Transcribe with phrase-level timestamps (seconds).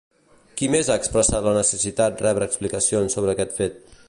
[0.61, 3.83] Qui més ha expressat la necessitat rebre explicacions sobre aquest fet?